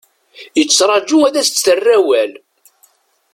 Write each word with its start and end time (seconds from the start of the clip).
Yettraju 0.57 1.17
ad 1.23 1.35
as-d-terr 1.41 1.85
awal. 1.97 2.31